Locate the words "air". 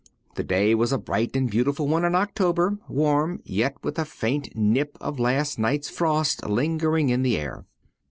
7.37-7.65